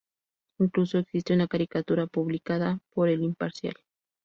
Incluso 0.59 0.97
existe 0.97 1.35
una 1.35 1.47
caricatura 1.47 2.07
publicada 2.07 2.79
por 2.95 3.07
"El 3.07 3.21
Imparcial". 3.21 3.75